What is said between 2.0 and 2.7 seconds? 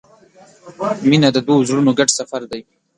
سفر دی.